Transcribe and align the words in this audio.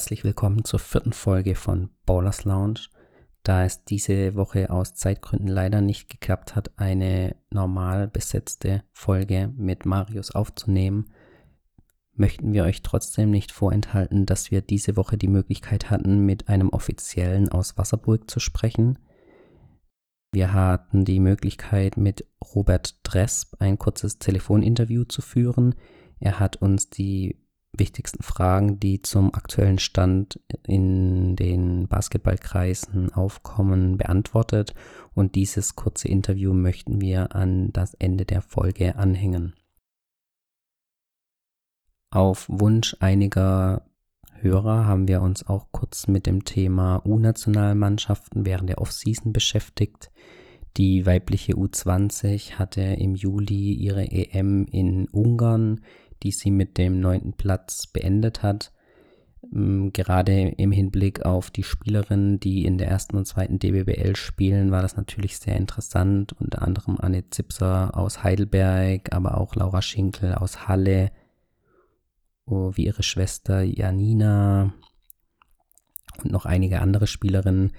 Herzlich 0.00 0.24
willkommen 0.24 0.64
zur 0.64 0.78
vierten 0.78 1.12
Folge 1.12 1.54
von 1.54 1.90
Ballers 2.06 2.46
Lounge. 2.46 2.86
Da 3.42 3.66
es 3.66 3.84
diese 3.84 4.34
Woche 4.34 4.70
aus 4.70 4.94
Zeitgründen 4.94 5.46
leider 5.46 5.82
nicht 5.82 6.08
geklappt 6.08 6.56
hat, 6.56 6.70
eine 6.78 7.36
normal 7.50 8.08
besetzte 8.08 8.82
Folge 8.94 9.52
mit 9.58 9.84
Marius 9.84 10.30
aufzunehmen, 10.30 11.12
möchten 12.14 12.54
wir 12.54 12.64
euch 12.64 12.80
trotzdem 12.80 13.30
nicht 13.30 13.52
vorenthalten, 13.52 14.24
dass 14.24 14.50
wir 14.50 14.62
diese 14.62 14.96
Woche 14.96 15.18
die 15.18 15.28
Möglichkeit 15.28 15.90
hatten, 15.90 16.24
mit 16.24 16.48
einem 16.48 16.70
Offiziellen 16.70 17.50
aus 17.50 17.76
Wasserburg 17.76 18.30
zu 18.30 18.40
sprechen. 18.40 18.98
Wir 20.32 20.54
hatten 20.54 21.04
die 21.04 21.20
Möglichkeit, 21.20 21.98
mit 21.98 22.26
Robert 22.54 22.98
Dresp 23.02 23.60
ein 23.60 23.78
kurzes 23.78 24.18
Telefoninterview 24.18 25.04
zu 25.04 25.20
führen. 25.20 25.74
Er 26.20 26.40
hat 26.40 26.56
uns 26.56 26.88
die 26.88 27.39
wichtigsten 27.72 28.22
Fragen, 28.22 28.80
die 28.80 29.02
zum 29.02 29.34
aktuellen 29.34 29.78
Stand 29.78 30.40
in 30.66 31.36
den 31.36 31.88
Basketballkreisen 31.88 33.12
aufkommen, 33.12 33.96
beantwortet. 33.96 34.74
Und 35.14 35.34
dieses 35.34 35.76
kurze 35.76 36.08
Interview 36.08 36.52
möchten 36.52 37.00
wir 37.00 37.34
an 37.34 37.72
das 37.72 37.94
Ende 37.94 38.24
der 38.24 38.42
Folge 38.42 38.96
anhängen. 38.96 39.54
Auf 42.12 42.46
Wunsch 42.48 42.96
einiger 42.98 43.84
Hörer 44.34 44.86
haben 44.86 45.06
wir 45.06 45.20
uns 45.20 45.46
auch 45.46 45.66
kurz 45.70 46.08
mit 46.08 46.26
dem 46.26 46.44
Thema 46.44 47.02
U-Nationalmannschaften 47.04 48.46
während 48.46 48.70
der 48.70 48.80
Offseason 48.80 49.32
beschäftigt. 49.32 50.10
Die 50.76 51.04
weibliche 51.04 51.54
U20 51.54 52.52
hatte 52.52 52.80
im 52.80 53.14
Juli 53.14 53.74
ihre 53.74 54.10
EM 54.10 54.66
in 54.66 55.08
Ungarn, 55.08 55.82
die 56.22 56.32
sie 56.32 56.50
mit 56.50 56.78
dem 56.78 57.00
neunten 57.00 57.32
Platz 57.32 57.86
beendet 57.86 58.42
hat. 58.42 58.72
Mm, 59.50 59.88
gerade 59.92 60.48
im 60.48 60.72
Hinblick 60.72 61.24
auf 61.24 61.50
die 61.50 61.62
Spielerinnen, 61.62 62.40
die 62.40 62.64
in 62.64 62.78
der 62.78 62.88
ersten 62.88 63.16
und 63.16 63.26
zweiten 63.26 63.58
DBBL 63.58 64.16
spielen, 64.16 64.70
war 64.70 64.82
das 64.82 64.96
natürlich 64.96 65.38
sehr 65.38 65.56
interessant. 65.56 66.34
Unter 66.38 66.62
anderem 66.62 66.96
Anne 66.98 67.28
Zipser 67.30 67.96
aus 67.96 68.22
Heidelberg, 68.22 69.12
aber 69.12 69.38
auch 69.38 69.54
Laura 69.54 69.82
Schinkel 69.82 70.34
aus 70.34 70.68
Halle, 70.68 71.10
oh, 72.46 72.72
wie 72.74 72.86
ihre 72.86 73.02
Schwester 73.02 73.62
Janina 73.62 74.74
und 76.22 76.32
noch 76.32 76.44
einige 76.44 76.80
andere 76.80 77.06
Spielerinnen. 77.06 77.72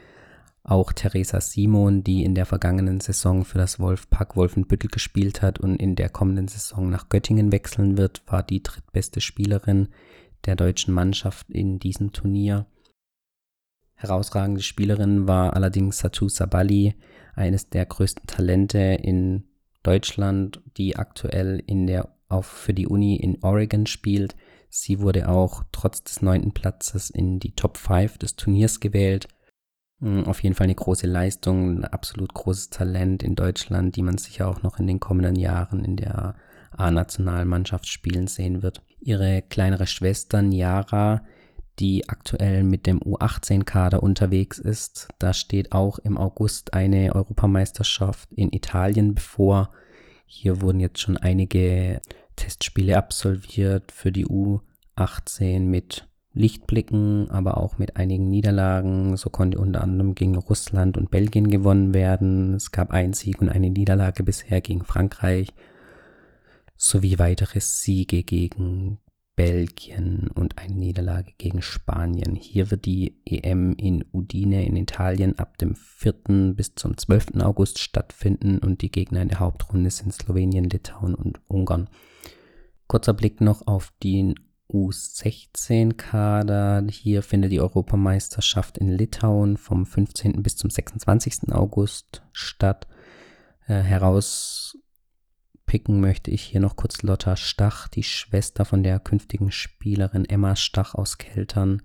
Auch 0.64 0.94
Theresa 0.94 1.42
Simon, 1.42 2.04
die 2.04 2.24
in 2.24 2.36
der 2.36 2.46
vergangenen 2.46 3.00
Saison 3.00 3.46
für 3.46 3.58
das 3.58 3.80
Wolfpack 3.80 4.36
Wolfenbüttel 4.36 4.90
gespielt 4.90 5.42
hat 5.42 5.60
und 5.60 5.76
in 5.78 5.96
der 5.96 6.10
kommenden 6.10 6.48
Saison 6.48 6.90
nach 6.90 7.10
Göttingen 7.10 7.52
wechseln 7.52 7.98
wird, 7.98 8.22
war 8.28 8.44
die 8.44 8.62
drittbeste 8.62 9.22
Spielerin 9.22 9.90
der 10.46 10.56
deutschen 10.56 10.94
Mannschaft 10.94 11.50
in 11.50 11.80
diesem 11.80 12.14
Turnier. 12.14 12.68
Herausragende 13.96 14.62
Spielerin 14.62 15.28
war 15.28 15.56
allerdings 15.56 16.00
Satu 16.00 16.30
Sabali, 16.30 16.96
eines 17.36 17.70
der 17.70 17.86
größten 17.86 18.28
Talente 18.28 18.80
in 18.80 19.46
Deutschland, 19.84 20.62
die 20.78 20.96
aktuell 20.96 21.64
in 21.66 21.88
der, 21.88 22.10
auf, 22.28 22.46
für 22.46 22.74
die 22.74 22.88
Uni 22.88 23.16
in 23.16 23.44
Oregon 23.44 23.86
spielt. 23.88 24.36
Sie 24.70 25.00
wurde 25.00 25.30
auch 25.30 25.64
trotz 25.72 26.04
des 26.04 26.22
neunten 26.22 26.52
Platzes 26.54 27.10
in 27.10 27.40
die 27.40 27.56
Top 27.56 27.78
5 27.78 28.18
des 28.18 28.36
Turniers 28.36 28.80
gewählt. 28.80 29.28
Hm, 30.02 30.26
auf 30.26 30.42
jeden 30.44 30.56
Fall 30.56 30.66
eine 30.66 30.76
große 30.76 31.08
Leistung, 31.08 31.80
ein 31.80 31.86
absolut 31.86 32.34
großes 32.34 32.72
Talent 32.72 33.24
in 33.24 33.36
Deutschland, 33.36 33.96
die 33.96 34.02
man 34.02 34.18
sicher 34.18 34.48
auch 34.48 34.64
noch 34.64 34.80
in 34.80 34.88
den 34.88 35.00
kommenden 35.00 35.36
Jahren 35.36 35.86
in 35.86 35.96
der 35.96 36.36
A-Nationalmannschaft 36.72 37.88
spielen 37.88 38.28
sehen 38.28 38.64
wird. 38.64 38.82
Ihre 39.00 39.44
kleinere 39.44 39.88
Schwester 39.88 40.42
Niara, 40.42 41.24
die 41.80 42.10
aktuell 42.10 42.64
mit 42.64 42.88
dem 42.88 43.00
U18-Kader 43.00 44.02
unterwegs 44.02 44.58
ist, 44.58 45.10
da 45.20 45.34
steht 45.34 45.72
auch 45.72 46.00
im 46.00 46.18
August 46.18 46.74
eine 46.74 47.14
Europameisterschaft 47.16 48.32
in 48.34 48.52
Italien 48.52 49.14
bevor. 49.16 49.72
Hier 50.26 50.62
wurden 50.62 50.80
jetzt 50.80 51.00
schon 51.00 51.18
einige 51.18 52.02
Testspiele 52.36 52.98
absolviert 52.98 53.92
für 53.92 54.12
die 54.12 54.26
U18 54.26 55.62
mit 55.62 56.08
Lichtblicken, 56.34 57.30
aber 57.30 57.58
auch 57.58 57.78
mit 57.78 57.98
einigen 57.98 58.30
Niederlagen. 58.30 59.18
So 59.18 59.30
konnte 59.30 59.60
unter 59.60 59.82
anderem 59.82 60.16
gegen 60.16 60.38
Russland 60.38 60.98
und 60.98 61.12
Belgien 61.12 61.50
gewonnen 61.50 61.94
werden. 61.94 62.54
Es 62.54 62.72
gab 62.72 62.92
einen 62.92 63.14
Sieg 63.14 63.42
und 63.42 63.50
eine 63.50 63.70
Niederlage 63.70 64.24
bisher 64.24 64.62
gegen 64.62 64.86
Frankreich, 64.86 65.50
sowie 66.78 67.20
weitere 67.20 67.60
Siege 67.60 68.24
gegen 68.24 69.00
Belgien 69.36 70.30
und 70.34 70.58
eine 70.58 70.76
Niederlage 70.76 71.32
gegen 71.38 71.62
Spanien. 71.62 72.36
Hier 72.36 72.70
wird 72.70 72.86
die 72.86 73.18
EM 73.26 73.74
in 73.74 74.06
Udine 74.14 74.66
in 74.66 74.76
Italien 74.76 75.40
ab 75.40 75.58
dem 75.58 75.76
4. 75.76 76.54
bis 76.54 76.76
zum 76.76 76.98
12. 76.98 77.42
August 77.42 77.80
stattfinden 77.80 78.60
und 78.60 78.82
die 78.82 78.92
Gegner 78.92 79.22
in 79.22 79.30
der 79.30 79.40
Hauptrunde 79.40 79.90
sind 79.90 80.14
Slowenien, 80.14 80.70
Litauen 80.70 81.16
und 81.16 81.40
Ungarn. 81.48 81.90
Kurzer 82.88 83.14
Blick 83.14 83.42
noch 83.42 83.68
auf 83.68 83.94
den 84.04 84.36
U16-Kader. 84.72 86.84
Hier 86.90 87.24
findet 87.24 87.52
die 87.52 87.62
Europameisterschaft 87.62 88.78
in 88.78 88.90
Litauen 88.90 89.58
vom 89.58 89.86
15. 89.86 90.42
bis 90.42 90.56
zum 90.56 90.70
26. 90.70 91.52
August 91.52 92.22
statt. 92.32 92.88
Äh, 93.68 93.82
herauspicken 93.82 96.02
möchte 96.02 96.32
ich 96.32 96.44
hier 96.44 96.62
noch 96.62 96.76
kurz 96.76 97.04
Lotta 97.04 97.36
Stach, 97.36 97.88
die 97.88 98.04
Schwester 98.04 98.66
von 98.66 98.84
der 98.84 99.00
künftigen 99.00 99.52
Spielerin 99.52 100.26
Emma 100.26 100.56
Stach 100.56 100.96
aus 100.96 101.18
Keltern. 101.18 101.82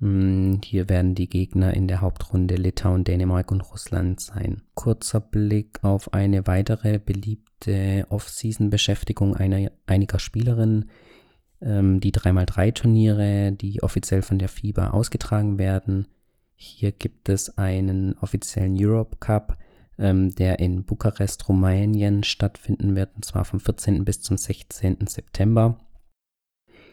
Hm, 0.00 0.60
hier 0.64 0.88
werden 0.88 1.14
die 1.14 1.28
Gegner 1.28 1.74
in 1.74 1.88
der 1.88 2.00
Hauptrunde 2.00 2.54
Litauen, 2.54 3.04
Dänemark 3.04 3.50
und 3.50 3.62
Russland 3.62 4.20
sein. 4.20 4.62
Kurzer 4.74 5.20
Blick 5.20 5.82
auf 5.82 6.12
eine 6.12 6.46
weitere 6.46 6.98
beliebte 6.98 8.06
Off-Season-Beschäftigung 8.08 9.36
einiger 9.36 10.18
Spielerinnen. 10.18 10.90
Ähm, 11.60 12.00
die 12.00 12.12
3x3-Turniere, 12.12 13.52
die 13.52 13.82
offiziell 13.82 14.22
von 14.22 14.38
der 14.38 14.48
FIBA 14.48 14.90
ausgetragen 14.90 15.58
werden. 15.58 16.06
Hier 16.54 16.92
gibt 16.92 17.28
es 17.28 17.56
einen 17.58 18.16
offiziellen 18.18 18.76
Europe 18.78 19.16
Cup, 19.18 19.58
ähm, 19.98 20.34
der 20.34 20.60
in 20.60 20.84
Bukarest, 20.84 21.48
Rumänien 21.48 22.22
stattfinden 22.22 22.94
wird, 22.94 23.14
und 23.16 23.24
zwar 23.24 23.44
vom 23.44 23.60
14. 23.60 24.04
bis 24.04 24.20
zum 24.20 24.36
16. 24.36 25.06
September. 25.06 25.78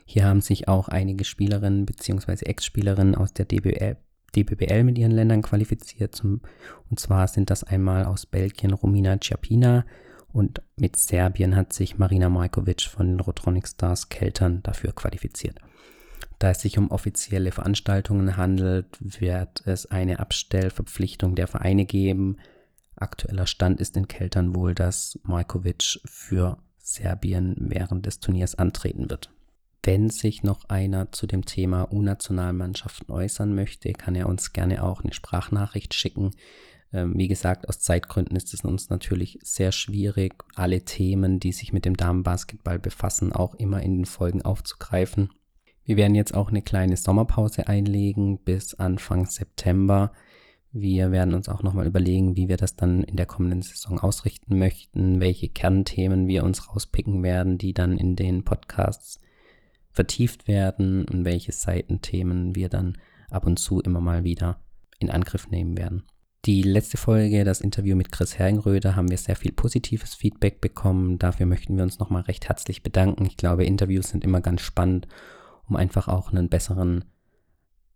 Hier 0.06 0.26
haben 0.26 0.42
sich 0.42 0.68
auch 0.68 0.88
einige 0.88 1.26
Spielerinnen 1.26 1.86
bzw. 1.86 2.46
Ex-Spielerinnen 2.46 3.16
aus 3.16 3.34
der 3.34 3.46
DBL, 3.46 3.98
DBBL 4.36 4.84
mit 4.84 4.98
ihren 4.98 5.12
Ländern 5.12 5.42
qualifiziert. 5.42 6.22
Und 6.24 7.00
zwar 7.00 7.28
sind 7.28 7.50
das 7.50 7.64
einmal 7.64 8.06
aus 8.06 8.26
Belgien 8.26 8.74
Romina 8.74 9.20
Ciapina 9.20 9.86
und 10.36 10.62
mit 10.76 10.98
Serbien 10.98 11.56
hat 11.56 11.72
sich 11.72 11.98
Marina 11.98 12.28
Majkovic 12.28 12.82
von 12.82 13.08
den 13.08 13.20
Rotronic 13.22 13.70
Stars 13.70 14.10
Keltern 14.10 14.62
dafür 14.64 14.92
qualifiziert. 14.92 15.60
Da 16.40 16.50
es 16.50 16.60
sich 16.60 16.78
um 16.78 16.92
offizielle 16.92 17.54
Veranstaltungen 17.54 18.36
handelt, 18.36 18.98
wird 19.00 19.66
es 19.66 19.86
eine 19.86 20.20
Abstellverpflichtung 20.20 21.36
der 21.36 21.48
Vereine 21.48 21.86
geben. 21.86 22.36
Aktueller 22.98 23.48
Stand 23.48 23.80
ist 23.80 23.96
in 23.96 24.10
Keltern 24.10 24.54
wohl, 24.54 24.76
dass 24.76 25.18
Majkovic 25.24 26.02
für 26.04 26.58
Serbien 26.80 27.56
während 27.58 28.06
des 28.06 28.20
Turniers 28.20 28.56
antreten 28.56 29.10
wird. 29.10 29.32
Wenn 29.84 30.10
sich 30.10 30.44
noch 30.44 30.66
einer 30.68 31.14
zu 31.14 31.28
dem 31.28 31.46
Thema 31.46 31.94
U-Nationalmannschaften 31.94 33.10
äußern 33.10 33.56
möchte, 33.56 33.94
kann 33.94 34.16
er 34.16 34.28
uns 34.28 34.52
gerne 34.52 34.84
auch 34.84 35.02
eine 35.02 35.14
Sprachnachricht 35.14 35.94
schicken. 35.94 36.32
Ähm, 36.96 37.14
wie 37.18 37.28
gesagt, 37.28 37.68
aus 37.68 37.80
Zeitgründen 37.80 38.38
ist 38.38 38.54
es 38.54 38.62
uns 38.62 38.90
natürlich 38.90 39.38
sehr 39.44 39.74
schwierig, 39.74 40.34
alle 40.56 40.86
Themen, 40.86 41.42
die 41.42 41.52
sich 41.52 41.74
mit 41.74 41.84
dem 41.84 41.98
Damenbasketball 41.98 42.80
befassen, 42.80 43.34
auch 43.34 43.54
immer 43.56 43.84
in 43.84 43.98
den 43.98 44.06
Folgen 44.06 44.44
aufzugreifen. 44.44 45.30
Wir 45.84 45.98
werden 45.98 46.16
jetzt 46.16 46.34
auch 46.34 46.48
eine 46.48 46.62
kleine 46.62 46.96
Sommerpause 46.96 47.68
einlegen 47.68 48.40
bis 48.40 48.76
Anfang 48.76 49.26
September. 49.26 50.14
Wir 50.72 51.12
werden 51.12 51.34
uns 51.34 51.50
auch 51.50 51.64
nochmal 51.64 51.86
überlegen, 51.86 52.38
wie 52.38 52.48
wir 52.48 52.56
das 52.56 52.78
dann 52.78 53.04
in 53.04 53.18
der 53.18 53.26
kommenden 53.26 53.62
Saison 53.62 54.00
ausrichten 54.00 54.58
möchten, 54.58 55.20
welche 55.20 55.50
Kernthemen 55.50 56.30
wir 56.30 56.46
uns 56.46 56.70
rauspicken 56.70 57.22
werden, 57.24 57.58
die 57.58 57.74
dann 57.74 57.98
in 57.98 58.16
den 58.16 58.46
Podcasts 58.46 59.20
vertieft 59.92 60.48
werden 60.48 61.06
und 61.06 61.26
welche 61.26 61.52
Seitenthemen 61.52 62.56
wir 62.56 62.70
dann 62.70 62.98
ab 63.30 63.46
und 63.46 63.60
zu 63.60 63.82
immer 63.82 64.00
mal 64.00 64.24
wieder 64.24 64.62
in 65.00 65.10
Angriff 65.10 65.50
nehmen 65.50 65.78
werden. 65.78 66.04
Die 66.46 66.62
letzte 66.62 66.98
Folge, 66.98 67.44
das 67.44 67.60
Interview 67.60 67.96
mit 67.96 68.12
Chris 68.12 68.38
Herrenröder, 68.38 68.96
haben 68.96 69.10
wir 69.10 69.18
sehr 69.18 69.36
viel 69.36 69.52
positives 69.52 70.14
Feedback 70.14 70.62
bekommen. 70.62 71.18
Dafür 71.18 71.48
möchten 71.48 71.76
wir 71.76 71.84
uns 71.84 71.98
nochmal 71.98 72.22
recht 72.22 72.48
herzlich 72.48 72.84
bedanken. 72.84 73.26
Ich 73.26 73.36
glaube, 73.36 73.66
Interviews 73.66 74.10
sind 74.10 74.24
immer 74.24 74.42
ganz 74.42 74.62
spannend, 74.62 75.08
um 75.68 75.76
einfach 75.76 76.08
auch 76.08 76.32
einen 76.32 76.50
besseren 76.50 77.04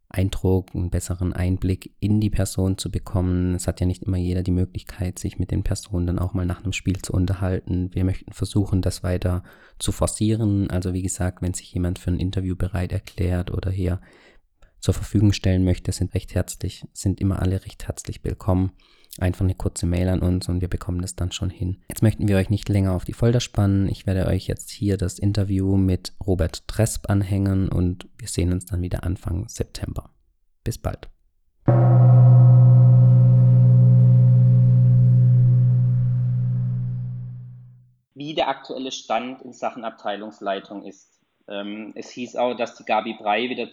Eindruck, 0.09 0.73
einen 0.73 0.89
besseren 0.89 1.31
Einblick 1.31 1.93
in 1.99 2.19
die 2.19 2.31
Person 2.31 2.79
zu 2.79 2.89
bekommen. 2.89 3.53
Es 3.53 3.67
hat 3.67 3.81
ja 3.81 3.85
nicht 3.85 4.01
immer 4.01 4.17
jeder 4.17 4.41
die 4.41 4.49
Möglichkeit, 4.49 5.19
sich 5.19 5.37
mit 5.37 5.51
den 5.51 5.61
Personen 5.61 6.07
dann 6.07 6.17
auch 6.17 6.33
mal 6.33 6.47
nach 6.47 6.63
einem 6.63 6.73
Spiel 6.73 6.99
zu 7.03 7.13
unterhalten. 7.13 7.93
Wir 7.93 8.03
möchten 8.03 8.33
versuchen, 8.33 8.81
das 8.81 9.03
weiter 9.03 9.43
zu 9.77 9.91
forcieren. 9.91 10.71
Also 10.71 10.95
wie 10.95 11.03
gesagt, 11.03 11.43
wenn 11.43 11.53
sich 11.53 11.71
jemand 11.71 11.99
für 11.99 12.09
ein 12.09 12.19
Interview 12.19 12.55
bereit 12.55 12.93
erklärt 12.93 13.51
oder 13.51 13.69
hier 13.69 14.01
zur 14.79 14.93
Verfügung 14.93 15.33
stellen 15.33 15.63
möchte, 15.63 15.91
sind 15.91 16.13
recht 16.13 16.35
herzlich, 16.35 16.85
sind 16.93 17.19
immer 17.19 17.41
alle 17.41 17.65
recht 17.65 17.87
herzlich 17.87 18.23
willkommen. 18.23 18.71
Einfach 19.17 19.41
eine 19.41 19.55
kurze 19.55 19.85
Mail 19.85 20.07
an 20.07 20.21
uns 20.21 20.47
und 20.47 20.61
wir 20.61 20.69
bekommen 20.69 21.01
das 21.01 21.15
dann 21.15 21.31
schon 21.31 21.49
hin. 21.49 21.81
Jetzt 21.89 22.03
möchten 22.03 22.27
wir 22.27 22.37
euch 22.37 22.49
nicht 22.49 22.69
länger 22.69 22.93
auf 22.93 23.03
die 23.03 23.13
Folter 23.13 23.41
spannen. 23.41 23.89
Ich 23.89 24.05
werde 24.05 24.27
euch 24.27 24.47
jetzt 24.47 24.69
hier 24.69 24.97
das 24.97 25.19
Interview 25.19 25.75
mit 25.75 26.13
Robert 26.25 26.67
Tresp 26.67 27.09
anhängen 27.09 27.69
und 27.69 28.07
wir 28.17 28.27
sehen 28.27 28.53
uns 28.53 28.67
dann 28.67 28.81
wieder 28.81 29.03
Anfang 29.03 29.47
September. 29.49 30.11
Bis 30.63 30.77
bald. 30.77 31.09
Wie 38.13 38.33
der 38.35 38.47
aktuelle 38.47 38.91
Stand 38.91 39.41
in 39.41 39.53
Sachen 39.53 39.83
Abteilungsleitung 39.83 40.83
ist. 40.83 41.19
Ähm, 41.47 41.93
es 41.95 42.09
hieß 42.11 42.35
auch, 42.35 42.53
dass 42.53 42.75
die 42.75 42.85
Gabi 42.85 43.15
Brei 43.17 43.49
wieder 43.49 43.71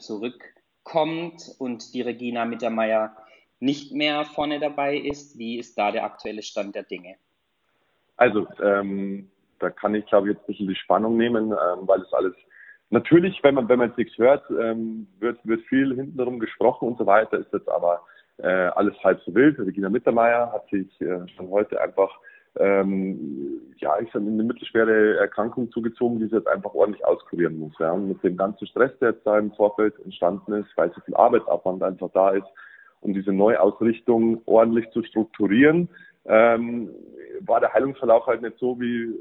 zurückkommt 0.87 1.55
und 1.59 1.95
die 1.95 2.03
Regina 2.03 2.45
Mittermeier 2.45 3.17
nicht 3.59 3.93
mehr 3.93 4.25
vorne 4.25 4.61
dabei 4.61 4.97
ist. 4.97 5.39
Wie 5.39 5.59
ist 5.59 5.77
da 5.79 5.91
der 5.91 6.05
aktuelle 6.05 6.43
Stand 6.43 6.75
der 6.75 6.85
Dinge? 6.85 7.17
Also, 8.17 8.47
ähm, 8.63 9.31
da 9.59 9.71
kann 9.71 9.95
ich, 9.95 10.07
glaube 10.07 10.29
ich, 10.29 10.35
jetzt 10.35 10.45
ein 10.45 10.47
bisschen 10.47 10.69
die 10.69 10.77
Spannung 10.77 11.17
nehmen, 11.17 11.51
ähm, 11.51 11.87
weil 11.87 12.01
es 12.01 12.13
alles 12.13 12.35
natürlich, 12.91 13.39
wenn 13.43 13.55
man, 13.55 13.69
wenn 13.69 13.79
man 13.79 13.89
jetzt 13.89 13.99
nichts 13.99 14.17
hört, 14.19 14.45
ähm, 14.51 15.07
wird, 15.19 15.39
wird 15.45 15.63
viel 15.67 15.95
hintenrum 15.95 16.39
gesprochen 16.39 16.89
und 16.89 16.99
so 16.99 17.07
weiter, 17.07 17.39
ist 17.39 17.53
jetzt 17.53 17.69
aber 17.69 18.03
äh, 18.39 18.47
alles 18.47 18.95
halb 19.03 19.21
so 19.25 19.35
wild. 19.35 19.59
Regina 19.59 19.89
Mittermeier 19.89 20.53
hat 20.53 20.69
sich 20.71 20.89
äh, 21.01 21.27
schon 21.37 21.51
heute 21.51 21.81
einfach 21.81 22.11
ähm, 22.59 23.61
ja, 23.79 23.99
ich 24.01 24.11
sage, 24.13 24.25
eine 24.25 24.43
mittelschwere 24.43 25.19
Erkrankung 25.19 25.71
zugezogen, 25.71 26.19
die 26.19 26.27
sie 26.27 26.37
jetzt 26.37 26.49
einfach 26.49 26.75
ordentlich 26.75 27.05
auskurieren 27.05 27.59
muss. 27.59 27.75
Ja. 27.79 27.93
Und 27.93 28.09
mit 28.09 28.23
dem 28.23 28.37
ganzen 28.37 28.67
Stress, 28.67 28.93
der 29.01 29.11
jetzt 29.11 29.27
da 29.27 29.39
im 29.39 29.53
Vorfeld 29.53 29.95
entstanden 30.05 30.53
ist, 30.55 30.69
weil 30.77 30.93
so 30.95 31.01
viel 31.03 31.15
Arbeitsaufwand 31.15 31.83
einfach 31.83 32.11
da 32.13 32.31
ist, 32.31 32.47
um 33.01 33.13
diese 33.13 33.33
Neuausrichtung 33.33 34.41
ordentlich 34.47 34.89
zu 34.91 35.03
strukturieren, 35.03 35.89
ähm, 36.25 36.91
war 37.41 37.61
der 37.61 37.73
Heilungsverlauf 37.73 38.27
halt 38.27 38.43
nicht 38.43 38.59
so 38.59 38.81
wie, 38.81 39.15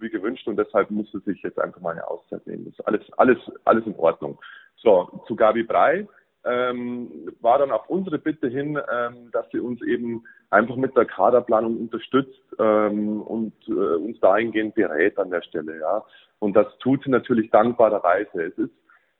wie 0.00 0.10
gewünscht 0.10 0.48
und 0.48 0.56
deshalb 0.56 0.90
musste 0.90 1.20
sich 1.20 1.40
jetzt 1.42 1.60
einfach 1.60 1.80
mal 1.80 1.92
eine 1.92 2.06
Auszeit 2.08 2.46
nehmen. 2.46 2.64
Das 2.64 2.74
ist 2.74 2.86
alles, 2.86 3.00
alles, 3.16 3.38
alles 3.64 3.86
in 3.86 3.94
Ordnung. 3.96 4.38
So, 4.76 5.22
zu 5.28 5.36
Gabi 5.36 5.62
Brei 5.62 6.06
ähm, 6.44 7.32
war 7.40 7.58
dann 7.58 7.70
auf 7.70 7.88
unsere 7.88 8.18
Bitte 8.18 8.48
hin, 8.48 8.78
ähm, 8.92 9.30
dass 9.32 9.48
sie 9.50 9.60
uns 9.60 9.80
eben 9.82 10.24
einfach 10.50 10.76
mit 10.76 10.96
der 10.96 11.04
Kaderplanung 11.04 11.76
unterstützt 11.78 12.42
ähm, 12.58 13.22
und 13.22 13.52
äh, 13.68 13.72
uns 13.72 14.18
dahingehend 14.20 14.74
berät 14.74 15.18
an 15.18 15.30
der 15.30 15.42
Stelle. 15.42 15.78
Ja. 15.78 16.04
Und 16.38 16.54
das 16.54 16.66
tut 16.78 17.04
sie 17.04 17.10
natürlich 17.10 17.50
dankbarerweise. 17.50 18.42
Es 18.42 18.58
ist, 18.58 18.74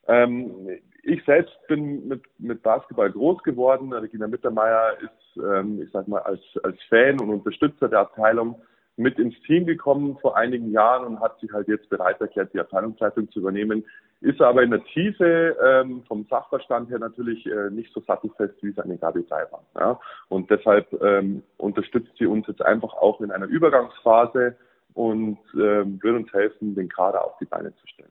ähm, 0.09 0.69
ich 1.05 1.25
selbst 1.25 1.57
bin 1.69 2.09
mit, 2.09 2.23
mit 2.39 2.63
Basketball 2.63 3.11
groß 3.11 3.43
geworden. 3.43 3.93
Regina 3.93 4.27
Mittermeier 4.27 4.97
ist, 5.01 5.43
ähm, 5.43 5.81
ich 5.83 5.91
sag 5.93 6.09
mal, 6.09 6.23
als, 6.23 6.41
als 6.63 6.77
Fan 6.89 7.21
und 7.21 7.31
Unterstützer 7.31 7.89
der 7.89 8.01
Abteilung 8.01 8.61
mit 8.97 9.19
ins 9.19 9.35
Team 9.47 9.67
gekommen 9.67 10.19
vor 10.21 10.37
einigen 10.37 10.71
Jahren 10.71 11.07
und 11.07 11.21
hat 11.21 11.39
sich 11.41 11.51
halt 11.53 11.69
jetzt 11.69 11.89
bereit 11.89 12.21
erklärt, 12.21 12.53
die 12.53 12.61
Abteilungsleitung 12.61 13.31
zu 13.31 13.41
übernehmen. 13.41 13.85
Ist 14.23 14.41
aber 14.41 14.63
in 14.63 14.71
der 14.71 14.85
Tiefe 14.85 15.57
ähm, 15.63 16.03
vom 16.07 16.27
Sachverstand 16.31 16.91
her 16.91 16.99
natürlich 16.99 17.45
äh, 17.47 17.71
nicht 17.71 17.93
so 17.93 18.01
sattelfest, 18.01 18.55
wie 18.63 18.71
es 18.71 18.79
eine 18.79 18.97
Gabi 18.97 19.29
war. 19.29 19.65
Ja? 19.75 20.01
Und 20.29 20.51
deshalb 20.51 20.93
ähm, 21.03 21.43
unterstützt 21.59 22.13
sie 22.19 22.27
uns 22.27 22.47
jetzt 22.47 22.63
einfach 22.63 22.95
auch 22.95 23.21
in 23.21 23.31
einer 23.31 23.47
Übergangsphase 23.47 24.57
und 24.95 25.39
ähm, 25.55 26.03
wird 26.03 26.17
uns 26.17 26.33
helfen, 26.33 26.75
den 26.75 26.89
Kader 26.89 27.25
auf 27.25 27.37
die 27.39 27.47
Beine 27.47 27.75
zu 27.77 27.87
stellen. 27.87 28.11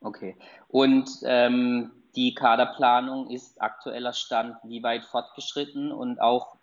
Okay. 0.00 0.36
Und 0.68 1.08
ähm, 1.24 1.90
die 2.14 2.34
Kaderplanung 2.34 3.30
ist 3.30 3.60
aktueller 3.60 4.12
Stand 4.12 4.56
wie 4.64 4.82
weit 4.82 5.04
fortgeschritten 5.04 5.92
und 5.92 6.20
auch 6.20 6.56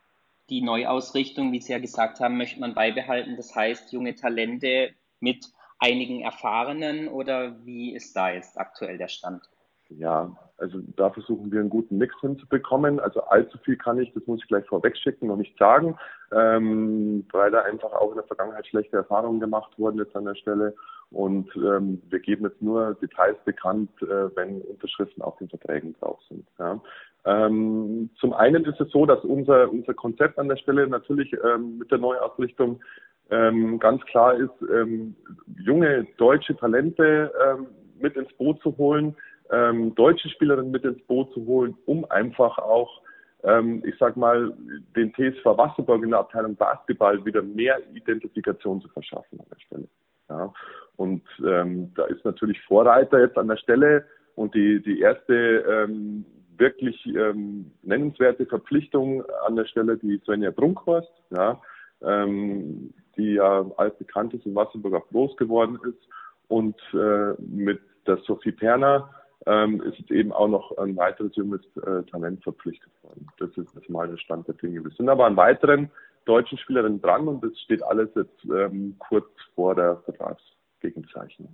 die 0.49 0.61
Neuausrichtung, 0.61 1.51
wie 1.51 1.61
Sie 1.61 1.73
ja 1.73 1.79
gesagt 1.79 2.19
haben, 2.19 2.37
möchte 2.37 2.59
man 2.59 2.73
beibehalten. 2.75 3.35
Das 3.35 3.55
heißt, 3.55 3.91
junge 3.91 4.15
Talente 4.15 4.91
mit 5.19 5.47
einigen 5.79 6.21
Erfahrenen 6.21 7.07
oder 7.07 7.55
wie 7.65 7.95
ist 7.95 8.15
da 8.15 8.31
jetzt 8.31 8.57
aktuell 8.57 8.97
der 8.97 9.07
Stand? 9.07 9.49
Ja, 9.89 10.35
also 10.57 10.79
da 10.95 11.11
versuchen 11.11 11.51
wir 11.51 11.59
einen 11.59 11.69
guten 11.69 11.97
Mix 11.97 12.15
hinzubekommen. 12.19 12.99
Also 12.99 13.21
allzu 13.25 13.57
viel 13.59 13.77
kann 13.77 13.99
ich, 13.99 14.11
das 14.13 14.25
muss 14.25 14.41
ich 14.41 14.47
gleich 14.47 14.65
vorweg 14.65 14.97
schicken, 14.97 15.27
noch 15.27 15.37
nicht 15.37 15.57
sagen, 15.59 15.95
ähm, 16.31 17.25
weil 17.31 17.51
da 17.51 17.61
einfach 17.61 17.91
auch 17.93 18.09
in 18.09 18.15
der 18.15 18.23
Vergangenheit 18.23 18.65
schlechte 18.65 18.97
Erfahrungen 18.97 19.39
gemacht 19.39 19.77
wurden 19.77 19.99
jetzt 19.99 20.15
an 20.15 20.25
der 20.25 20.35
Stelle. 20.35 20.75
Und 21.11 21.55
ähm, 21.55 22.01
wir 22.09 22.19
geben 22.19 22.45
jetzt 22.45 22.61
nur 22.61 22.95
Details 22.95 23.37
bekannt, 23.45 23.91
äh, 24.01 24.35
wenn 24.35 24.61
Unterschriften 24.61 25.21
auf 25.21 25.37
den 25.37 25.49
Verträgen 25.49 25.93
drauf 25.99 26.19
sind. 26.29 26.47
Ja. 26.57 26.81
Ähm, 27.25 27.84
zum 28.19 28.33
einen 28.33 28.65
ist 28.65 28.79
es 28.79 28.89
so, 28.91 29.05
dass 29.05 29.23
unser, 29.23 29.69
unser 29.71 29.93
Konzept 29.93 30.39
an 30.39 30.49
der 30.49 30.57
Stelle 30.57 30.87
natürlich 30.87 31.33
ähm, 31.43 31.79
mit 31.79 31.91
der 31.91 31.97
Neuausrichtung 31.97 32.81
ähm, 33.29 33.79
ganz 33.79 34.03
klar 34.05 34.35
ist, 34.35 34.53
ähm, 34.73 35.15
junge 35.59 36.05
deutsche 36.17 36.55
Talente 36.55 37.31
ähm, 37.45 37.67
mit 37.99 38.15
ins 38.15 38.31
Boot 38.33 38.61
zu 38.61 38.77
holen, 38.77 39.15
ähm, 39.51 39.93
deutsche 39.95 40.29
Spielerinnen 40.29 40.71
mit 40.71 40.83
ins 40.83 41.01
Boot 41.07 41.33
zu 41.33 41.45
holen, 41.45 41.75
um 41.85 42.05
einfach 42.11 42.57
auch, 42.57 43.01
ähm, 43.43 43.83
ich 43.85 43.95
sag 43.99 44.15
mal, 44.15 44.53
den 44.95 45.13
TSV 45.13 45.45
Wasserburg 45.45 46.03
in 46.03 46.11
der 46.11 46.19
Abteilung 46.19 46.55
Basketball 46.55 47.23
wieder 47.25 47.41
mehr 47.41 47.77
Identifikation 47.93 48.81
zu 48.81 48.87
verschaffen 48.89 49.39
an 49.39 49.45
der 49.51 49.59
Stelle. 49.59 49.87
Ja. 50.29 50.53
Und 50.97 51.23
ähm, 51.45 51.91
da 51.95 52.05
ist 52.05 52.23
natürlich 52.25 52.61
Vorreiter 52.61 53.19
jetzt 53.19 53.37
an 53.37 53.47
der 53.47 53.57
Stelle 53.57 54.05
und 54.35 54.53
die, 54.55 54.81
die 54.81 54.99
erste 54.99 55.33
ähm, 55.33 56.25
wirklich 56.57 57.05
ähm, 57.05 57.71
nennenswerte 57.83 58.45
Verpflichtung 58.45 59.23
an 59.45 59.55
der 59.55 59.65
Stelle 59.65 59.97
die 59.97 60.21
Svenja 60.25 60.51
Brunkhorst, 60.51 61.11
ja, 61.31 61.61
ähm, 62.01 62.93
die 63.17 63.33
ja 63.33 63.65
altbekannt 63.77 64.33
ist 64.33 64.45
in 64.45 64.55
Wasserburg 64.55 64.93
auch 64.95 65.07
groß 65.09 65.37
geworden 65.37 65.79
ist. 65.87 66.09
Und 66.47 66.75
äh, 66.93 67.33
mit 67.39 67.81
der 68.05 68.17
Sophie 68.17 68.51
Perner 68.51 69.09
ähm, 69.45 69.81
ist 69.81 70.11
eben 70.11 70.31
auch 70.31 70.47
noch 70.47 70.77
ein 70.77 70.95
weiteres 70.95 71.35
junges 71.35 71.61
äh, 71.77 72.03
Talent 72.03 72.43
verpflichtet 72.43 72.91
worden. 73.03 73.27
Das 73.37 73.49
ist 73.57 73.75
das 73.75 73.87
mal 73.89 74.07
der 74.07 74.17
Stand 74.17 74.47
der 74.47 74.55
Dinge. 74.55 74.83
Wir 74.83 74.91
sind 74.91 75.09
aber 75.09 75.25
an 75.25 75.37
weiteren 75.37 75.91
deutschen 76.25 76.57
Spielerinnen 76.57 77.01
dran 77.01 77.27
und 77.27 77.43
das 77.43 77.57
steht 77.59 77.83
alles 77.83 78.09
jetzt 78.15 78.43
ähm, 78.45 78.95
kurz 78.99 79.29
vor 79.53 79.75
der 79.75 79.97
Vertragsgegenzeichnung. 80.05 81.53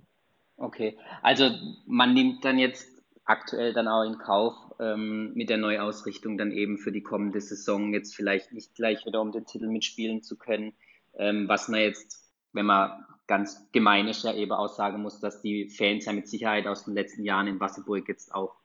Okay, 0.56 0.96
also 1.22 1.50
man 1.86 2.14
nimmt 2.14 2.44
dann 2.44 2.58
jetzt 2.58 3.01
aktuell 3.24 3.72
dann 3.72 3.88
auch 3.88 4.02
in 4.02 4.18
Kauf, 4.18 4.54
ähm, 4.80 5.32
mit 5.34 5.48
der 5.48 5.58
Neuausrichtung 5.58 6.38
dann 6.38 6.50
eben 6.50 6.78
für 6.78 6.92
die 6.92 7.02
kommende 7.02 7.40
Saison 7.40 7.92
jetzt 7.92 8.14
vielleicht 8.14 8.52
nicht 8.52 8.74
gleich 8.74 9.06
wieder 9.06 9.20
um 9.20 9.32
den 9.32 9.46
Titel 9.46 9.68
mitspielen 9.68 10.22
zu 10.22 10.36
können, 10.36 10.72
ähm, 11.14 11.48
was 11.48 11.68
man 11.68 11.80
jetzt, 11.80 12.32
wenn 12.52 12.66
man 12.66 13.04
ganz 13.26 13.70
gemein 13.72 14.08
ist, 14.08 14.24
ja 14.24 14.34
eben 14.34 14.52
auch 14.52 14.68
sagen 14.68 15.02
muss, 15.02 15.20
dass 15.20 15.40
die 15.40 15.68
Fans 15.68 16.04
ja 16.04 16.12
mit 16.12 16.28
Sicherheit 16.28 16.66
aus 16.66 16.84
den 16.84 16.94
letzten 16.94 17.24
Jahren 17.24 17.46
in 17.46 17.60
Wasserburg 17.60 18.08
jetzt 18.08 18.34
auch 18.34 18.56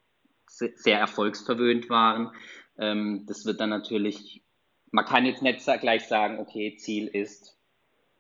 sehr 0.47 0.99
erfolgsverwöhnt 0.99 1.89
waren. 1.89 2.31
Ähm, 2.77 3.25
das 3.27 3.45
wird 3.45 3.59
dann 3.59 3.69
natürlich, 3.69 4.43
man 4.91 5.05
kann 5.05 5.25
jetzt 5.25 5.41
nicht 5.41 5.63
gleich 5.81 6.07
sagen, 6.07 6.39
okay, 6.39 6.75
Ziel 6.77 7.07
ist 7.07 7.57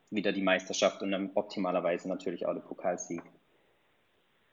wieder 0.09 0.31
die 0.31 0.41
Meisterschaft 0.41 1.01
und 1.01 1.11
dann 1.11 1.31
optimalerweise 1.35 2.07
natürlich 2.07 2.45
auch 2.45 2.53
der 2.53 2.61
Pokalsieg 2.61 3.21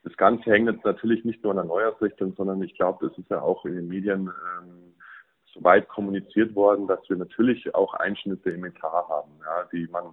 das 0.04 0.16
Ganze 0.16 0.50
hängt 0.50 0.70
jetzt 0.70 0.84
natürlich 0.84 1.24
nicht 1.24 1.42
nur 1.42 1.52
an 1.52 1.56
der 1.56 1.66
Neuausrichtung, 1.66 2.34
sondern 2.36 2.62
ich 2.62 2.74
glaube, 2.74 3.08
das 3.08 3.18
ist 3.18 3.30
ja 3.30 3.40
auch 3.40 3.64
in 3.64 3.74
den 3.74 3.88
Medien 3.88 4.28
ähm, 4.28 4.94
so 5.52 5.64
weit 5.64 5.88
kommuniziert 5.88 6.54
worden, 6.54 6.86
dass 6.86 7.00
wir 7.08 7.16
natürlich 7.16 7.74
auch 7.74 7.94
Einschnitte 7.94 8.50
im 8.50 8.64
Etat 8.64 9.08
haben, 9.08 9.30
ja, 9.40 9.68
die 9.72 9.88
man 9.90 10.12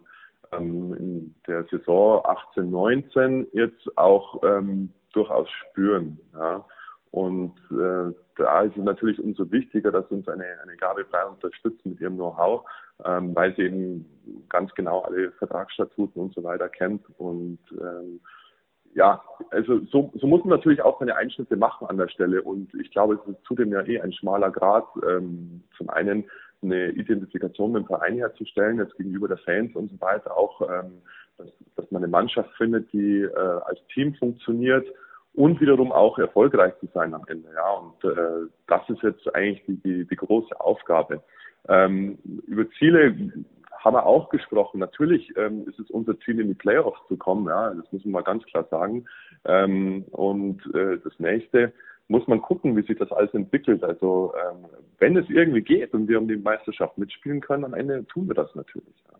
ähm, 0.53 0.93
in 0.93 1.35
der 1.47 1.65
Saison 1.65 2.21
18, 2.25 2.69
19 2.69 3.47
jetzt 3.53 3.97
auch 3.97 4.41
ähm, 4.43 4.93
durchaus 5.13 5.49
spüren. 5.49 6.19
Ja. 6.33 6.65
Und 7.11 7.57
äh, 7.71 8.15
da 8.37 8.61
ist 8.61 8.77
es 8.77 8.83
natürlich 8.83 9.19
umso 9.19 9.51
wichtiger, 9.51 9.91
dass 9.91 10.09
uns 10.09 10.27
eine, 10.29 10.45
eine 10.63 10.77
Gabe 10.77 11.03
frei 11.05 11.25
unterstützt 11.25 11.85
mit 11.85 11.99
ihrem 11.99 12.15
Know-how, 12.15 12.63
ähm, 13.03 13.35
weil 13.35 13.53
sie 13.55 13.63
eben 13.63 14.45
ganz 14.47 14.73
genau 14.75 15.01
alle 15.01 15.31
Vertragsstatuten 15.33 16.21
und 16.21 16.33
so 16.33 16.43
weiter 16.43 16.69
kennt 16.69 17.03
und 17.17 17.59
ähm, 17.71 18.21
ja, 18.93 19.21
also 19.51 19.79
so, 19.85 20.11
so 20.15 20.27
muss 20.27 20.43
man 20.43 20.57
natürlich 20.57 20.81
auch 20.81 20.99
seine 20.99 21.15
Einschnitte 21.15 21.55
machen 21.55 21.87
an 21.87 21.97
der 21.97 22.09
Stelle. 22.09 22.41
Und 22.41 22.73
ich 22.75 22.91
glaube, 22.91 23.15
es 23.15 23.31
ist 23.31 23.43
zudem 23.45 23.71
ja 23.71 23.85
eh 23.85 23.99
ein 23.99 24.13
schmaler 24.13 24.51
Grad, 24.51 24.85
ähm, 25.07 25.63
zum 25.77 25.89
einen 25.89 26.25
eine 26.61 26.89
Identifikation 26.89 27.71
mit 27.71 27.83
dem 27.83 27.87
Verein 27.87 28.17
herzustellen, 28.17 28.77
jetzt 28.77 28.95
gegenüber 28.95 29.27
der 29.27 29.37
Fans 29.37 29.75
und 29.75 29.89
so 29.89 29.99
weiter, 29.99 30.35
auch, 30.37 30.61
ähm, 30.61 31.01
dass, 31.37 31.47
dass 31.75 31.91
man 31.91 32.03
eine 32.03 32.11
Mannschaft 32.11 32.51
findet, 32.57 32.91
die 32.93 33.21
äh, 33.21 33.59
als 33.65 33.79
Team 33.93 34.13
funktioniert 34.15 34.85
und 35.33 35.59
wiederum 35.61 35.91
auch 35.91 36.19
erfolgreich 36.19 36.73
zu 36.79 36.87
sein 36.93 37.13
am 37.13 37.23
Ende. 37.27 37.49
Ja, 37.55 37.71
und 37.71 38.03
äh, 38.03 38.49
das 38.67 38.81
ist 38.89 39.01
jetzt 39.01 39.33
eigentlich 39.33 39.63
die, 39.65 39.77
die, 39.77 40.05
die 40.05 40.15
große 40.15 40.59
Aufgabe. 40.59 41.23
Ähm, 41.67 42.17
über 42.47 42.69
Ziele 42.71 43.15
haben 43.83 43.95
wir 43.95 44.05
auch 44.05 44.29
gesprochen. 44.29 44.79
Natürlich 44.79 45.35
ähm, 45.37 45.67
ist 45.67 45.79
es 45.79 45.89
unser 45.89 46.17
Ziel, 46.19 46.39
in 46.39 46.47
die 46.47 46.53
Playoffs 46.53 46.99
zu 47.07 47.17
kommen. 47.17 47.47
Ja, 47.47 47.73
das 47.73 47.91
man 47.91 48.11
mal 48.11 48.23
ganz 48.23 48.43
klar 48.45 48.65
sagen. 48.69 49.05
Ähm, 49.43 50.05
und 50.11 50.63
äh, 50.73 50.99
das 51.03 51.13
nächste 51.19 51.73
muss 52.07 52.27
man 52.27 52.41
gucken, 52.41 52.75
wie 52.75 52.85
sich 52.85 52.97
das 52.97 53.11
alles 53.11 53.33
entwickelt. 53.33 53.83
Also 53.83 54.33
ähm, 54.35 54.65
wenn 54.99 55.17
es 55.17 55.29
irgendwie 55.29 55.61
geht 55.61 55.93
und 55.93 56.07
wir 56.07 56.19
um 56.19 56.27
die 56.27 56.37
Meisterschaft 56.37 56.97
mitspielen 56.97 57.41
können, 57.41 57.65
am 57.65 57.73
Ende 57.73 58.05
tun 58.05 58.27
wir 58.27 58.35
das 58.35 58.53
natürlich. 58.53 59.03
Ja. 59.09 59.17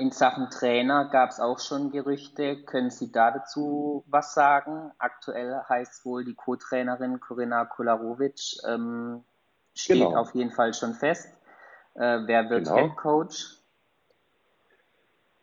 In 0.00 0.10
Sachen 0.10 0.50
Trainer 0.50 1.08
gab 1.10 1.30
es 1.30 1.40
auch 1.40 1.60
schon 1.60 1.90
Gerüchte. 1.90 2.62
Können 2.64 2.90
Sie 2.90 3.12
da 3.12 3.30
dazu 3.30 4.02
was 4.08 4.34
sagen? 4.34 4.90
Aktuell 4.98 5.60
heißt 5.68 6.04
wohl 6.04 6.24
die 6.24 6.34
Co-Trainerin 6.34 7.20
Corinna 7.20 7.64
Kolarovic 7.64 8.56
ähm, 8.66 9.22
steht 9.74 9.98
genau. 9.98 10.16
auf 10.16 10.34
jeden 10.34 10.50
Fall 10.50 10.74
schon 10.74 10.94
fest. 10.94 11.28
Äh, 11.94 12.20
wer 12.26 12.50
wird 12.50 12.64
genau. 12.64 12.76
Head 12.76 12.96
Coach? 12.96 13.44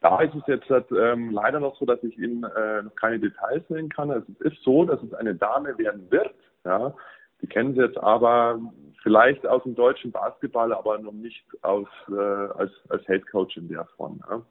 Da 0.01 0.21
ist 0.21 0.33
es 0.33 0.41
jetzt 0.47 0.91
ähm, 0.91 1.31
leider 1.31 1.59
noch 1.59 1.77
so, 1.77 1.85
dass 1.85 2.01
ich 2.03 2.17
Ihnen 2.17 2.43
äh, 2.43 2.81
noch 2.81 2.95
keine 2.95 3.19
Details 3.19 3.63
nennen 3.69 3.89
kann. 3.89 4.09
Es 4.09 4.23
ist 4.39 4.63
so, 4.63 4.83
dass 4.83 5.01
es 5.03 5.13
eine 5.13 5.35
Dame 5.35 5.77
werden 5.77 6.09
wird. 6.09 6.33
Ja, 6.65 6.93
die 7.41 7.47
kennen 7.47 7.75
Sie 7.75 7.81
jetzt 7.81 7.97
aber 7.97 8.59
vielleicht 9.03 9.45
aus 9.45 9.63
dem 9.63 9.75
deutschen 9.75 10.11
Basketball, 10.11 10.73
aber 10.73 10.97
noch 10.97 11.11
nicht 11.11 11.45
aus, 11.61 11.87
äh, 12.09 12.13
als, 12.13 12.71
als 12.89 13.05
Head 13.05 13.29
Coach 13.29 13.57
in 13.57 13.67
der 13.67 13.85
Form. 13.95 14.21
Ja. 14.29 14.41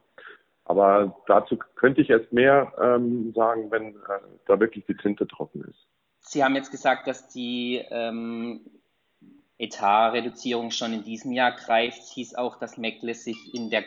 Aber 0.65 1.17
dazu 1.27 1.57
könnte 1.75 2.01
ich 2.01 2.09
erst 2.09 2.31
mehr 2.31 2.71
ähm, 2.79 3.33
sagen, 3.35 3.71
wenn 3.71 3.89
äh, 3.89 4.19
da 4.47 4.59
wirklich 4.59 4.85
die 4.85 4.95
Tinte 4.95 5.27
trocken 5.27 5.63
ist. 5.65 5.87
Sie 6.19 6.43
haben 6.43 6.55
jetzt 6.55 6.71
gesagt, 6.71 7.07
dass 7.07 7.27
die 7.27 7.83
ähm, 7.89 8.61
Etatreduzierung 9.61 10.71
schon 10.71 10.93
in 10.93 11.03
diesem 11.03 11.31
Jahr 11.31 11.51
greift. 11.51 12.01
Hieß 12.13 12.35
auch, 12.35 12.57
dass 12.57 12.77
Meckle 12.77 13.13
sich 13.13 13.53
in 13.53 13.69
der 13.69 13.83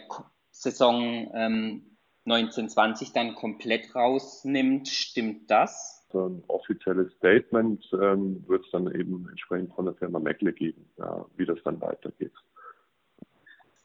Saison 0.50 1.30
ähm, 1.34 1.96
1920 2.26 3.12
dann 3.12 3.34
komplett 3.34 3.94
rausnimmt. 3.94 4.88
Stimmt 4.88 5.50
das? 5.50 6.06
So 6.12 6.26
ein 6.28 6.44
offizielles 6.46 7.12
Statement 7.14 7.84
ähm, 7.92 8.44
wird 8.46 8.64
es 8.64 8.70
dann 8.70 8.86
eben 8.94 9.28
entsprechend 9.28 9.74
von 9.74 9.86
der 9.86 9.94
Firma 9.94 10.20
Meckle 10.20 10.52
geben, 10.52 10.88
ja, 10.96 11.26
wie 11.36 11.44
das 11.44 11.58
dann 11.64 11.80
weitergeht. 11.80 12.32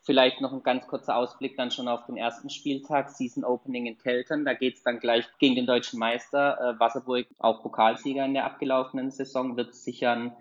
Vielleicht 0.03 0.41
noch 0.41 0.53
ein 0.53 0.63
ganz 0.63 0.87
kurzer 0.87 1.15
Ausblick 1.15 1.57
dann 1.57 1.71
schon 1.71 1.87
auf 1.87 2.05
den 2.05 2.17
ersten 2.17 2.49
Spieltag, 2.49 3.09
Season 3.09 3.43
Opening 3.43 3.87
in 3.87 3.97
Keltern. 3.97 4.45
Da 4.45 4.53
geht 4.53 4.75
es 4.75 4.83
dann 4.83 4.99
gleich 4.99 5.25
gegen 5.39 5.55
den 5.55 5.65
deutschen 5.65 5.99
Meister. 5.99 6.57
Äh, 6.59 6.79
Wasserburg, 6.79 7.27
auch 7.39 7.61
Pokalsieger 7.61 8.25
in 8.25 8.33
der 8.33 8.45
abgelaufenen 8.45 9.11
Saison, 9.11 9.57
wird 9.57 9.75
sicher 9.75 10.11
ein 10.13 10.31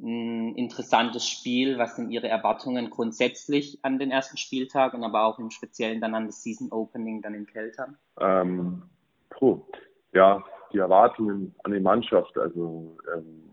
ein 0.00 0.54
interessantes 0.54 1.26
Spiel. 1.26 1.78
Was 1.78 1.96
sind 1.96 2.10
Ihre 2.10 2.28
Erwartungen 2.28 2.90
grundsätzlich 2.90 3.78
an 3.82 3.98
den 3.98 4.10
ersten 4.10 4.36
Spieltag 4.36 4.94
und 4.94 5.04
aber 5.04 5.24
auch 5.24 5.38
im 5.38 5.50
Speziellen 5.50 6.00
dann 6.00 6.14
an 6.14 6.26
das 6.26 6.42
Season 6.42 6.70
Opening 6.70 7.22
dann 7.22 7.34
in 7.34 7.46
Keltern? 7.46 7.96
Ähm, 8.20 8.82
puh, 9.30 9.60
ja, 10.12 10.42
die 10.72 10.78
Erwartungen 10.78 11.54
an 11.64 11.72
die 11.72 11.80
Mannschaft. 11.80 12.36
Also 12.38 12.96
ähm, 13.14 13.44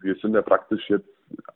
wir 0.00 0.14
sind 0.16 0.34
ja 0.34 0.42
praktisch 0.42 0.88
jetzt 0.88 1.08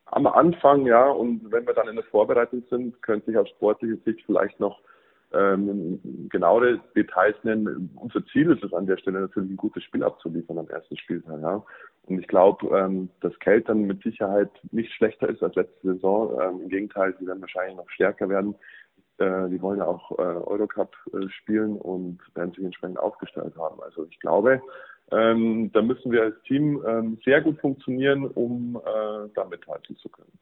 am 0.06 0.26
Anfang, 0.26 0.86
ja, 0.86 1.08
und 1.08 1.50
wenn 1.50 1.66
wir 1.66 1.74
dann 1.74 1.88
in 1.88 1.96
der 1.96 2.04
Vorbereitung 2.04 2.62
sind, 2.68 3.00
könnte 3.02 3.30
ich 3.30 3.38
aus 3.38 3.48
sportlicher 3.48 4.00
Sicht 4.04 4.24
vielleicht 4.26 4.60
noch 4.60 4.80
ähm, 5.34 6.28
genauere 6.30 6.80
Details 6.94 7.36
nennen. 7.42 7.90
Unser 7.96 8.24
Ziel 8.26 8.50
ist 8.50 8.64
es 8.64 8.72
an 8.72 8.86
der 8.86 8.96
Stelle 8.96 9.20
natürlich 9.20 9.50
ein 9.50 9.56
gutes 9.56 9.82
Spiel 9.84 10.02
abzuliefern 10.02 10.58
am 10.58 10.68
ersten 10.68 10.96
Spieltag. 10.96 11.40
Ja. 11.40 11.64
Und 12.06 12.18
ich 12.18 12.28
glaube, 12.28 12.66
ähm, 12.76 13.08
dass 13.20 13.38
Keltern 13.38 13.82
mit 13.82 14.02
Sicherheit 14.02 14.50
nicht 14.70 14.92
schlechter 14.92 15.28
ist 15.28 15.42
als 15.42 15.54
letzte 15.54 15.94
Saison. 15.94 16.38
Ähm, 16.40 16.60
Im 16.62 16.68
Gegenteil, 16.68 17.14
sie 17.18 17.26
werden 17.26 17.40
wahrscheinlich 17.40 17.76
noch 17.76 17.88
stärker 17.90 18.28
werden. 18.28 18.54
Äh, 19.18 19.48
die 19.50 19.60
wollen 19.60 19.78
ja 19.78 19.86
auch 19.86 20.10
äh, 20.12 20.22
Eurocup 20.22 20.96
äh, 21.12 21.28
spielen 21.28 21.76
und 21.76 22.18
werden 22.34 22.52
sich 22.52 22.64
entsprechend 22.64 22.98
aufgestellt 22.98 23.56
haben. 23.56 23.80
Also 23.82 24.06
ich 24.10 24.18
glaube, 24.20 24.60
ähm, 25.10 25.70
da 25.72 25.82
müssen 25.82 26.10
wir 26.10 26.22
als 26.22 26.42
Team 26.42 26.82
ähm, 26.86 27.18
sehr 27.24 27.40
gut 27.42 27.60
funktionieren, 27.60 28.24
um 28.24 28.76
äh, 28.76 29.28
da 29.34 29.44
mithalten 29.44 29.96
zu 29.96 30.08
können. 30.08 30.32